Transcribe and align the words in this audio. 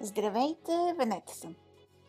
Здравейте, 0.00 0.94
Венета 0.96 1.34
съм! 1.34 1.56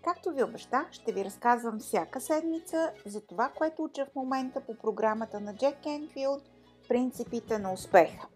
Както 0.04 0.32
ви 0.32 0.44
обещах, 0.44 0.92
ще 0.92 1.12
ви 1.12 1.26
разказвам 1.26 1.80
всяка 1.80 2.22
седмица 2.22 2.94
за 3.06 3.22
това, 3.22 3.52
което 3.58 3.84
уча 3.84 4.06
в 4.06 4.16
момента 4.16 4.66
по 4.66 4.76
програмата 4.76 5.40
на 5.40 5.56
Джек 5.56 5.84
Кенфилд 5.84 6.44
Принципите 6.88 7.60
на 7.60 7.74
успеха. 7.74 8.28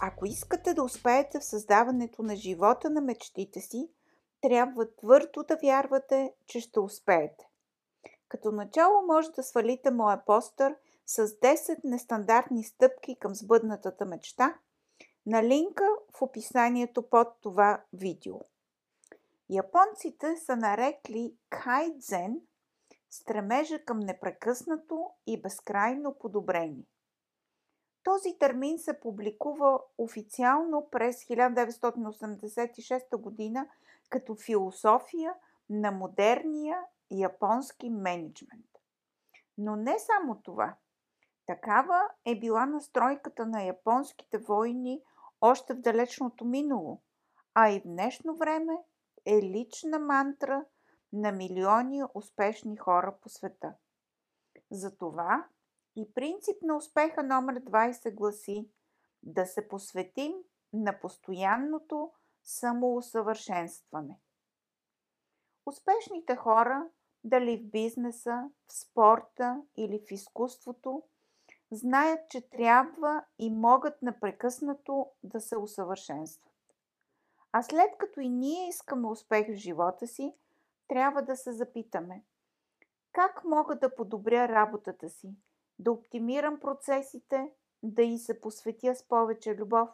Ако 0.00 0.26
искате 0.26 0.74
да 0.74 0.82
успеете 0.82 1.40
в 1.40 1.44
създаването 1.44 2.22
на 2.22 2.36
живота 2.36 2.90
на 2.90 3.00
мечтите 3.00 3.60
си, 3.60 3.88
трябва 4.40 4.94
твърдо 4.96 5.42
да 5.48 5.56
вярвате, 5.62 6.34
че 6.46 6.60
ще 6.60 6.80
успеете. 6.80 7.48
Като 8.28 8.52
начало 8.52 9.06
може 9.06 9.30
да 9.30 9.42
свалите 9.42 9.90
моя 9.90 10.24
постър 10.24 10.76
с 11.06 11.26
10 11.26 11.78
нестандартни 11.84 12.64
стъпки 12.64 13.16
към 13.18 13.34
сбъднатата 13.34 14.04
мечта 14.04 14.54
на 15.26 15.42
линка 15.42 15.84
в 16.18 16.22
описанието 16.22 17.02
под 17.02 17.28
това 17.40 17.80
видео. 17.92 18.34
Японците 19.50 20.36
са 20.36 20.56
нарекли 20.56 21.36
кайдзен 21.50 22.40
стремежа 23.10 23.84
към 23.84 24.00
непрекъснато 24.00 25.10
и 25.26 25.42
безкрайно 25.42 26.18
подобрение. 26.18 26.86
Този 28.02 28.38
термин 28.38 28.78
се 28.78 29.00
публикува 29.00 29.80
официално 29.98 30.88
през 30.90 31.24
1986 31.24 33.16
година 33.16 33.68
като 34.10 34.34
философия 34.34 35.34
на 35.70 35.90
модерния 35.90 36.78
японски 37.10 37.90
менеджмент. 37.90 38.66
Но 39.58 39.76
не 39.76 39.98
само 39.98 40.40
това. 40.42 40.74
Такава 41.46 42.00
е 42.24 42.38
била 42.38 42.66
настройката 42.66 43.46
на 43.46 43.62
японските 43.62 44.38
войни 44.38 45.02
още 45.40 45.74
в 45.74 45.80
далечното 45.80 46.44
минало, 46.44 47.00
а 47.54 47.70
и 47.70 47.80
в 47.80 47.82
днешно 47.82 48.36
време 48.36 48.78
е 49.26 49.42
лична 49.42 49.98
мантра 49.98 50.64
на 51.12 51.32
милиони 51.32 52.02
успешни 52.14 52.76
хора 52.76 53.16
по 53.20 53.28
света. 53.28 53.74
Затова 54.70 55.48
и 55.96 56.14
принцип 56.14 56.62
на 56.62 56.76
успеха 56.76 57.22
номер 57.22 57.60
20 57.60 58.14
гласи 58.14 58.70
да 59.22 59.46
се 59.46 59.68
посветим 59.68 60.32
на 60.72 61.00
постоянното 61.00 62.12
самоусъвършенстване. 62.42 64.20
Успешните 65.66 66.36
хора, 66.36 66.88
дали 67.24 67.56
в 67.56 67.70
бизнеса, 67.70 68.50
в 68.68 68.72
спорта 68.72 69.62
или 69.76 70.04
в 70.08 70.10
изкуството, 70.10 71.02
знаят, 71.72 72.30
че 72.30 72.48
трябва 72.48 73.24
и 73.38 73.50
могат 73.50 74.02
непрекъснато 74.02 75.10
да 75.22 75.40
се 75.40 75.58
усъвършенстват. 75.58 76.53
А 77.56 77.62
след 77.62 77.96
като 77.98 78.20
и 78.20 78.28
ние 78.28 78.68
искаме 78.68 79.08
успех 79.08 79.46
в 79.48 79.54
живота 79.54 80.06
си, 80.06 80.34
трябва 80.88 81.22
да 81.22 81.36
се 81.36 81.52
запитаме 81.52 82.24
как 83.12 83.44
мога 83.44 83.78
да 83.78 83.94
подобря 83.94 84.48
работата 84.48 85.08
си, 85.08 85.36
да 85.78 85.92
оптимирам 85.92 86.60
процесите, 86.60 87.50
да 87.82 88.02
и 88.02 88.18
се 88.18 88.40
посветя 88.40 88.94
с 88.94 89.08
повече 89.08 89.56
любов. 89.56 89.88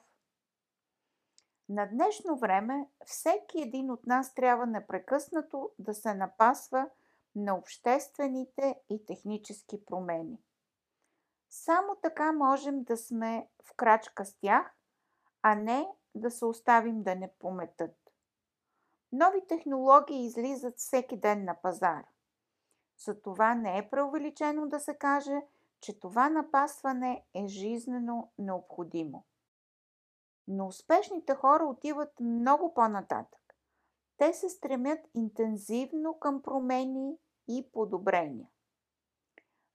На 1.68 1.86
днешно 1.86 2.36
време 2.36 2.88
всеки 3.04 3.62
един 3.62 3.90
от 3.90 4.06
нас 4.06 4.34
трябва 4.34 4.66
непрекъснато 4.66 5.70
да 5.78 5.94
се 5.94 6.14
напасва 6.14 6.90
на 7.36 7.54
обществените 7.54 8.80
и 8.90 9.06
технически 9.06 9.84
промени. 9.84 10.38
Само 11.48 11.96
така 12.02 12.32
можем 12.32 12.82
да 12.82 12.96
сме 12.96 13.48
в 13.64 13.74
крачка 13.76 14.24
с 14.24 14.34
тях, 14.34 14.74
а 15.42 15.54
не 15.54 15.86
да 16.14 16.30
се 16.30 16.44
оставим 16.44 17.02
да 17.02 17.14
не 17.14 17.32
пометат. 17.38 17.96
Нови 19.12 19.46
технологии 19.46 20.24
излизат 20.24 20.78
всеки 20.78 21.16
ден 21.16 21.44
на 21.44 21.54
пазар. 21.62 22.04
Затова 22.98 23.54
не 23.54 23.78
е 23.78 23.90
преувеличено 23.90 24.68
да 24.68 24.80
се 24.80 24.94
каже, 24.94 25.42
че 25.80 26.00
това 26.00 26.28
напасване 26.28 27.24
е 27.34 27.46
жизнено 27.46 28.30
необходимо. 28.38 29.24
Но 30.48 30.66
успешните 30.66 31.34
хора 31.34 31.64
отиват 31.64 32.20
много 32.20 32.74
по-нататък. 32.74 33.40
Те 34.16 34.32
се 34.32 34.48
стремят 34.48 35.00
интензивно 35.14 36.18
към 36.18 36.42
промени 36.42 37.16
и 37.48 37.70
подобрения. 37.72 38.48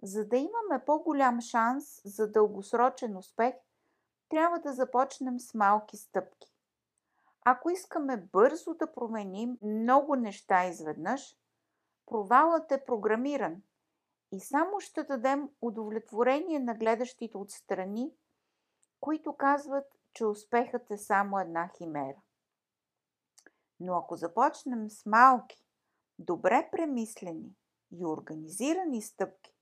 За 0.04 0.28
да 0.28 0.38
имаме 0.38 0.86
по-голям 0.86 1.42
шанс 1.42 2.02
за 2.06 2.32
дългосрочен 2.32 3.18
успех, 3.18 3.56
трябва 4.30 4.60
да 4.60 4.74
започнем 4.74 5.40
с 5.40 5.54
малки 5.54 5.98
стъпки. 5.98 6.56
Ако 7.46 7.70
искаме 7.70 8.18
бързо 8.18 8.74
да 8.74 8.94
променим 8.94 9.58
много 9.62 10.16
неща 10.16 10.66
изведнъж, 10.66 11.38
провалът 12.06 12.72
е 12.72 12.86
програмиран 12.86 13.62
и 14.32 14.40
само 14.40 14.80
ще 14.80 15.04
дадем 15.04 15.50
удовлетворение 15.62 16.60
на 16.60 16.76
гледащите 16.76 17.38
отстрани, 17.38 18.12
които 19.00 19.34
казват, 19.34 19.86
че 20.14 20.26
успехът 20.26 20.92
е 20.92 20.98
само 20.98 21.40
една 21.40 21.70
химера. 21.78 22.22
Но 23.80 23.98
ако 23.98 24.16
започнем 24.16 24.90
с 24.90 25.06
малки, 25.06 25.66
добре 26.20 26.70
премислени 26.72 27.56
и 27.92 28.06
организирани 28.06 29.02
стъпки, 29.02 29.54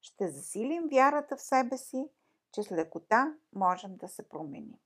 ще 0.00 0.28
засилим 0.28 0.88
вярата 0.88 1.36
в 1.36 1.42
себе 1.42 1.76
си, 1.76 2.08
че 2.52 2.62
с 2.62 2.72
лекота 2.72 3.36
можем 3.52 3.96
да 3.96 4.08
се 4.08 4.28
променим. 4.28 4.78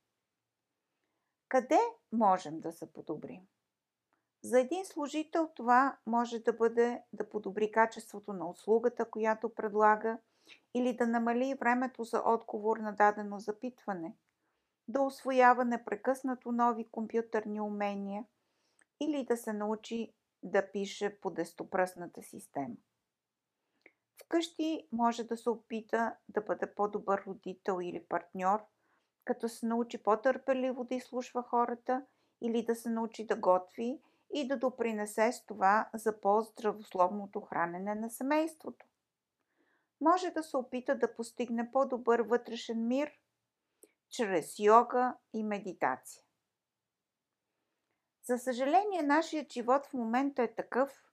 Къде 1.49 1.79
можем 2.11 2.59
да 2.59 2.71
се 2.71 2.93
подобрим? 2.93 3.47
За 4.43 4.59
един 4.59 4.85
служител 4.85 5.49
това 5.55 5.97
може 6.05 6.39
да 6.39 6.53
бъде 6.53 7.03
да 7.13 7.29
подобри 7.29 7.71
качеството 7.71 8.33
на 8.33 8.49
услугата, 8.49 9.09
която 9.09 9.53
предлага, 9.53 10.17
или 10.73 10.95
да 10.95 11.07
намали 11.07 11.55
времето 11.59 12.03
за 12.03 12.21
отговор 12.25 12.77
на 12.77 12.95
дадено 12.95 13.39
запитване, 13.39 14.15
да 14.87 15.01
освоява 15.01 15.65
непрекъснато 15.65 16.51
нови 16.51 16.89
компютърни 16.91 17.61
умения 17.61 18.25
или 19.01 19.25
да 19.25 19.37
се 19.37 19.53
научи 19.53 20.13
да 20.43 20.71
пише 20.71 21.19
по 21.19 21.29
дестопръсната 21.29 22.21
система. 22.21 22.75
Вкъщи 24.27 24.87
може 24.91 25.23
да 25.23 25.37
се 25.37 25.49
опита 25.49 26.15
да 26.29 26.41
бъде 26.41 26.73
по-добър 26.75 27.23
родител 27.27 27.79
или 27.81 28.05
партньор, 28.05 28.65
като 29.25 29.49
се 29.49 29.65
научи 29.65 30.03
по-търпеливо 30.03 30.83
да 30.83 30.95
изслушва 30.95 31.43
хората 31.43 32.05
или 32.41 32.65
да 32.65 32.75
се 32.75 32.89
научи 32.89 33.25
да 33.25 33.35
готви 33.35 34.01
и 34.33 34.47
да 34.47 34.57
допринесе 34.57 35.31
с 35.31 35.45
това 35.45 35.89
за 35.93 36.21
по-здравословното 36.21 37.41
хранене 37.41 37.95
на 37.95 38.09
семейството. 38.09 38.85
Може 40.01 40.31
да 40.31 40.43
се 40.43 40.57
опита 40.57 40.97
да 40.97 41.15
постигне 41.15 41.71
по-добър 41.71 42.19
вътрешен 42.19 42.87
мир 42.87 43.11
чрез 44.09 44.59
йога 44.59 45.15
и 45.33 45.43
медитация. 45.43 46.23
За 48.23 48.37
съжаление, 48.37 49.01
нашият 49.01 49.51
живот 49.51 49.85
в 49.85 49.93
момента 49.93 50.43
е 50.43 50.55
такъв, 50.55 51.06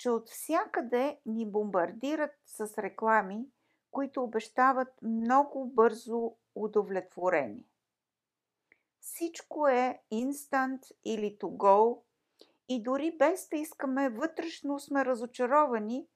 че 0.00 0.10
от 0.10 0.28
всякъде 0.28 1.20
ни 1.26 1.50
бомбардират 1.50 2.30
с 2.46 2.78
реклами, 2.78 3.46
които 3.90 4.22
обещават 4.22 4.88
много 5.02 5.66
бързо 5.66 6.36
удовлетворение. 6.54 7.64
Всичко 9.00 9.68
е 9.68 10.02
инстант 10.10 10.82
или 11.04 11.38
to 11.38 11.46
go 11.46 12.02
и 12.68 12.82
дори 12.82 13.16
без 13.18 13.48
да 13.48 13.56
искаме 13.56 14.08
вътрешно 14.08 14.78
сме 14.78 15.04
разочаровани, 15.04 16.08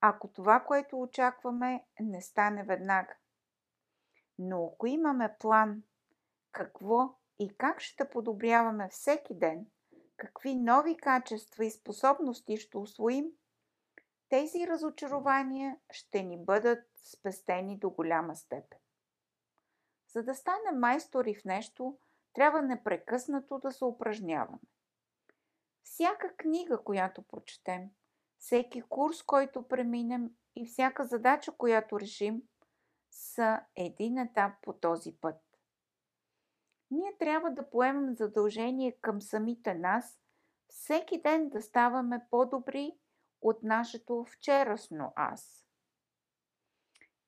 ако 0.00 0.28
това, 0.28 0.60
което 0.60 1.00
очакваме, 1.00 1.84
не 2.00 2.22
стане 2.22 2.64
веднага. 2.64 3.14
Но 4.38 4.66
ако 4.66 4.86
имаме 4.86 5.36
план 5.38 5.82
какво 6.52 7.14
и 7.38 7.56
как 7.56 7.80
ще 7.80 8.10
подобряваме 8.10 8.88
всеки 8.88 9.34
ден– 9.38 9.66
какви 10.18 10.54
нови 10.54 10.96
качества 10.96 11.64
и 11.64 11.70
способности 11.70 12.56
ще 12.56 12.78
освоим, 12.78 13.26
тези 14.28 14.66
разочарования 14.66 15.76
ще 15.90 16.22
ни 16.22 16.44
бъдат 16.44 16.84
спестени 17.04 17.78
до 17.78 17.90
голяма 17.90 18.36
степен. 18.36 18.78
За 20.12 20.22
да 20.22 20.34
станем 20.34 20.80
майстори 20.80 21.34
в 21.34 21.44
нещо, 21.44 21.98
трябва 22.32 22.62
непрекъснато 22.62 23.58
да 23.58 23.72
се 23.72 23.84
упражняваме. 23.84 24.58
Всяка 25.82 26.36
книга, 26.36 26.82
която 26.84 27.22
прочетем, 27.22 27.90
всеки 28.38 28.82
курс, 28.82 29.22
който 29.22 29.68
преминем 29.68 30.30
и 30.56 30.66
всяка 30.66 31.04
задача, 31.04 31.52
която 31.52 32.00
решим, 32.00 32.42
са 33.10 33.60
един 33.76 34.18
етап 34.18 34.52
по 34.62 34.72
този 34.72 35.16
път. 35.20 35.47
Ние 36.90 37.16
трябва 37.18 37.50
да 37.50 37.70
поемем 37.70 38.14
задължение 38.14 38.92
към 38.92 39.22
самите 39.22 39.74
нас, 39.74 40.20
всеки 40.68 41.22
ден 41.22 41.48
да 41.48 41.62
ставаме 41.62 42.26
по-добри 42.30 42.92
от 43.42 43.62
нашето 43.62 44.24
вчерашно 44.24 45.12
аз. 45.16 45.64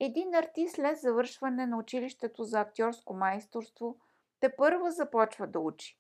Един 0.01 0.35
артист 0.35 0.75
след 0.75 0.99
завършване 0.99 1.67
на 1.67 1.79
училището 1.79 2.45
за 2.45 2.61
актьорско 2.61 3.15
майсторство 3.15 3.97
те 4.41 4.57
първо 4.57 4.91
започва 4.91 5.47
да 5.47 5.61
учи. 5.61 5.99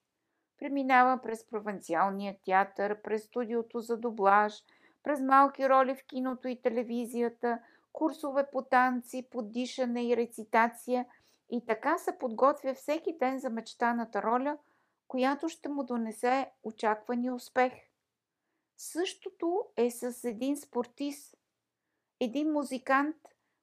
Преминава 0.58 1.22
през 1.22 1.46
провинциалния 1.46 2.36
театър, 2.44 3.02
през 3.02 3.22
студиото 3.22 3.80
за 3.80 3.96
дублаж, 3.96 4.64
през 5.02 5.20
малки 5.20 5.68
роли 5.68 5.94
в 5.94 6.06
киното 6.06 6.48
и 6.48 6.62
телевизията, 6.62 7.58
курсове 7.92 8.46
по 8.52 8.62
танци, 8.62 9.28
по 9.30 9.42
дишане 9.42 10.08
и 10.08 10.16
рецитация 10.16 11.06
и 11.50 11.66
така 11.66 11.98
се 11.98 12.18
подготвя 12.18 12.74
всеки 12.74 13.18
ден 13.18 13.38
за 13.38 13.50
мечтаната 13.50 14.22
роля, 14.22 14.58
която 15.08 15.48
ще 15.48 15.68
му 15.68 15.84
донесе 15.84 16.52
очаквания 16.62 17.34
успех. 17.34 17.72
Същото 18.76 19.66
е 19.76 19.90
с 19.90 20.24
един 20.24 20.56
спортист, 20.56 21.36
един 22.20 22.52
музикант, 22.52 23.16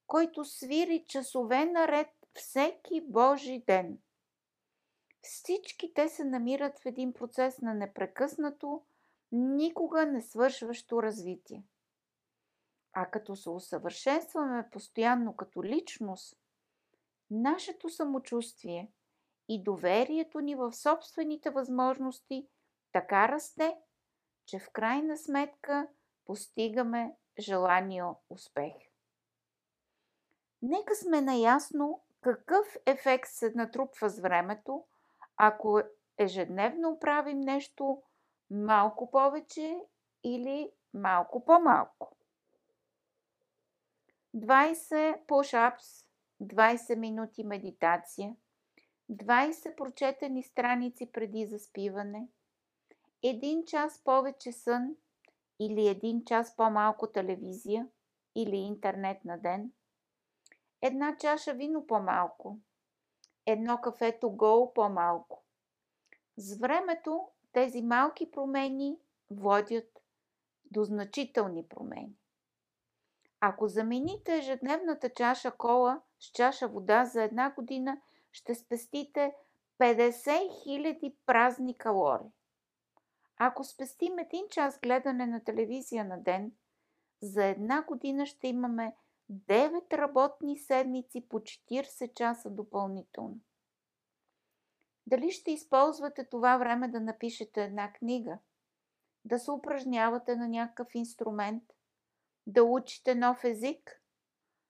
който 0.08 0.46
свири 0.46 1.06
часове 1.08 1.66
наред 1.66 2.08
всеки 2.34 3.02
Божи 3.02 3.64
ден. 3.68 4.00
Всички 5.22 5.94
те 5.94 6.10
се 6.10 6.24
намират 6.24 6.80
в 6.80 6.86
един 6.86 7.14
процес 7.14 7.62
на 7.62 7.74
непрекъснато, 7.74 8.84
никога 9.32 10.06
не 10.06 10.22
свършващо 10.22 11.04
развитие. 11.04 11.64
А 12.94 13.06
като 13.06 13.36
се 13.36 13.50
усъвършенстваме 13.50 14.70
постоянно 14.72 15.36
като 15.36 15.64
личност, 15.64 16.38
нашето 17.32 17.90
самочувствие 17.90 18.92
и 19.50 19.64
доверието 19.64 20.40
ни 20.40 20.56
в 20.56 20.74
собствените 20.74 21.50
възможности 21.50 22.48
така 22.92 23.28
расте, 23.28 23.78
че 24.46 24.60
в 24.60 24.70
крайна 24.72 25.18
сметка 25.18 25.88
постигаме 26.26 27.16
желания 27.40 28.06
успех. 28.30 28.74
Нека 30.62 30.96
сме 30.96 31.22
наясно 31.22 32.04
какъв 32.22 32.78
ефект 32.86 33.30
се 33.30 33.52
натрупва 33.56 34.10
с 34.10 34.20
времето, 34.20 34.86
ако 35.38 35.82
ежедневно 36.18 37.00
правим 37.00 37.40
нещо 37.40 38.04
малко 38.52 39.12
повече 39.12 39.80
или 40.24 40.72
малко 40.94 41.46
по-малко. 41.46 42.18
20 44.36 45.26
push-ups, 45.26 46.07
20 46.42 46.96
минути 46.96 47.44
медитация, 47.44 48.36
20 49.12 49.76
прочетени 49.76 50.44
страници 50.44 51.12
преди 51.12 51.46
заспиване, 51.46 52.28
1 53.24 53.66
час 53.66 54.04
повече 54.04 54.52
сън 54.52 54.96
или 55.60 55.80
1 55.80 56.24
час 56.24 56.56
по-малко 56.56 57.08
телевизия 57.08 57.88
или 58.36 58.56
интернет 58.56 59.26
на 59.26 59.38
ден, 59.38 59.72
една 60.82 61.18
чаша 61.18 61.54
вино 61.54 61.88
по-малко, 61.88 62.60
едно 63.46 63.78
кафето 63.82 64.30
гол 64.30 64.74
по-малко. 64.74 65.44
С 66.38 66.60
времето 66.60 67.28
тези 67.52 67.82
малки 67.82 68.32
промени 68.32 69.00
водят 69.32 70.00
до 70.72 70.84
значителни 70.84 71.68
промени. 71.68 72.18
Ако 73.40 73.68
замените 73.68 74.38
ежедневната 74.38 75.10
чаша 75.10 75.52
кола 75.52 76.02
с 76.20 76.32
чаша 76.32 76.68
вода 76.68 77.06
за 77.06 77.24
една 77.24 77.54
година, 77.54 78.02
ще 78.32 78.56
спестите 78.56 79.34
50 79.80 80.18
000 80.18 81.16
празни 81.26 81.78
калории. 81.78 82.32
Ако 83.38 83.64
спестим 83.64 84.20
един 84.20 84.46
час 84.50 84.80
гледане 84.80 85.26
на 85.26 85.44
телевизия 85.44 86.06
на 86.06 86.22
ден, 86.22 86.52
за 87.22 87.46
една 87.46 87.82
година 87.82 88.26
ще 88.26 88.48
имаме 88.48 88.96
9 89.32 89.98
работни 89.98 90.58
седмици 90.58 91.28
по 91.30 91.40
40 91.40 92.14
часа 92.14 92.50
допълнително. 92.50 93.40
Дали 95.08 95.32
ще 95.32 95.52
използвате 95.52 96.30
това 96.30 96.58
време 96.58 96.88
да 96.88 97.00
напишете 97.00 97.64
една 97.64 97.94
книга, 97.94 98.38
да 99.26 99.40
се 99.40 99.52
упражнявате 99.52 100.36
на 100.36 100.48
някакъв 100.48 100.96
инструмент, 100.96 101.64
да 102.48 102.64
учите 102.64 103.16
нов 103.16 103.44
език, 103.44 104.02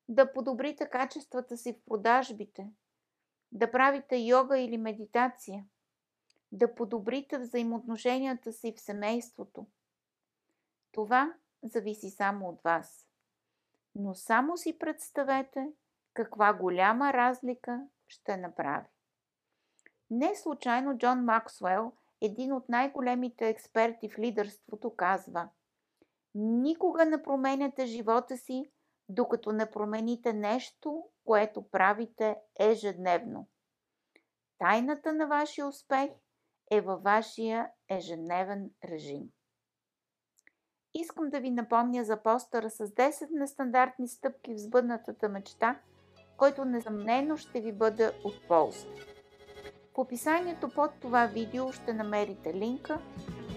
да 0.09 0.33
подобрите 0.33 0.89
качествата 0.89 1.57
си 1.57 1.73
в 1.73 1.85
продажбите, 1.85 2.71
да 3.51 3.71
правите 3.71 4.17
йога 4.17 4.59
или 4.59 4.77
медитация, 4.77 5.65
да 6.51 6.75
подобрите 6.75 7.37
взаимоотношенията 7.37 8.53
си 8.53 8.73
в 8.77 8.81
семейството. 8.81 9.67
Това 10.91 11.33
зависи 11.63 12.09
само 12.09 12.49
от 12.49 12.61
вас. 12.61 13.07
Но 13.95 14.15
само 14.15 14.57
си 14.57 14.79
представете 14.79 15.71
каква 16.13 16.53
голяма 16.53 17.13
разлика 17.13 17.87
ще 18.07 18.37
направи. 18.37 18.87
Не 20.09 20.35
случайно 20.35 20.97
Джон 20.97 21.23
Максуел, 21.23 21.91
един 22.21 22.53
от 22.53 22.69
най-големите 22.69 23.49
експерти 23.49 24.09
в 24.09 24.19
лидерството, 24.19 24.95
казва 24.95 25.49
Никога 26.35 27.05
не 27.05 27.23
променяте 27.23 27.85
живота 27.85 28.37
си, 28.37 28.71
докато 29.09 29.51
не 29.51 29.71
промените 29.71 30.33
нещо, 30.33 31.03
което 31.25 31.69
правите 31.69 32.37
ежедневно. 32.59 33.47
Тайната 34.57 35.13
на 35.13 35.27
вашия 35.27 35.67
успех 35.67 36.09
е 36.71 36.81
във 36.81 37.03
вашия 37.03 37.71
ежедневен 37.89 38.69
режим. 38.83 39.23
Искам 40.93 41.29
да 41.29 41.39
ви 41.39 41.51
напомня 41.51 42.03
за 42.03 42.23
постъра 42.23 42.69
с 42.69 42.87
10 42.87 43.27
нестандартни 43.31 44.07
стъпки 44.07 44.53
в 44.53 44.57
сбъднатата 44.57 45.29
мечта, 45.29 45.79
който 46.37 46.65
несъмнено 46.65 47.37
ще 47.37 47.61
ви 47.61 47.73
бъде 47.73 48.11
от 48.23 48.47
полза. 48.47 48.87
В 49.93 49.97
описанието 49.97 50.69
под 50.69 50.91
това 51.01 51.25
видео 51.25 51.71
ще 51.71 51.93
намерите 51.93 52.53
линка, 52.53 52.99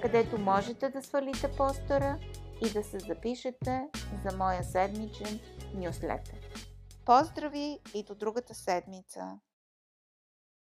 където 0.02 0.38
можете 0.38 0.88
да 0.88 1.02
свалите 1.02 1.50
постера 1.56 2.18
и 2.66 2.72
да 2.72 2.82
се 2.84 2.98
запишете 2.98 3.88
за 4.24 4.36
моя 4.36 4.64
седмичен 4.64 5.40
нюслетър. 5.74 6.38
Поздрави 7.04 7.78
и 7.94 8.02
до 8.02 8.14
другата 8.14 8.54
седмица! 8.54 9.38